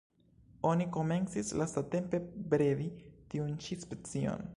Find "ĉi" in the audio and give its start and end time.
3.67-3.79